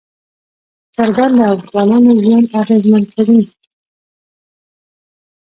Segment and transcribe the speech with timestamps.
[0.95, 3.41] چرګان د افغانانو ژوند اغېزمن کوي.